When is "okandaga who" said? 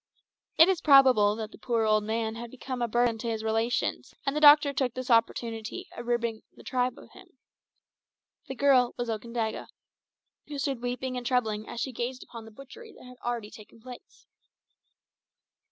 9.11-10.57